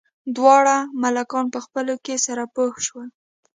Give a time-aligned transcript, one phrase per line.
[0.35, 3.07] دواړه ملکان په خپلو کې سره پوه شول.